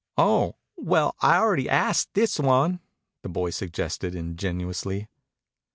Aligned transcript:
"Oh! 0.17 0.55
Well, 0.77 1.15
I 1.21 1.35
already 1.37 1.69
ast 1.69 2.09
this 2.15 2.39
one?" 2.39 2.79
the 3.21 3.29
boy 3.29 3.51
suggested 3.51 4.15
ingenuously. 4.15 5.07